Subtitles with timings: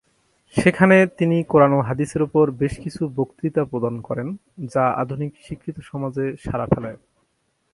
[0.55, 4.27] সেখানে তিনি কোরআন ও হাদিসের ওপর বেশকিছু বক্তৃতা প্রদান করেন,
[4.73, 6.91] যা আধুনিক শিক্ষিত সমাজে সাড়া ফেলে।